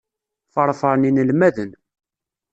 Ffṛefṛen 0.53 1.07
inelmaden. 1.09 1.71